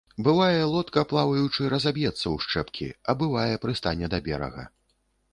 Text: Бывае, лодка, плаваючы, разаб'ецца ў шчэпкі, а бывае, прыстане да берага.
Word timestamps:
Бывае, 0.25 0.61
лодка, 0.75 1.01
плаваючы, 1.11 1.67
разаб'ецца 1.73 2.13
ў 2.13 2.37
шчэпкі, 2.45 2.87
а 3.13 3.15
бывае, 3.21 3.53
прыстане 3.65 4.09
да 4.15 4.19
берага. 4.29 4.65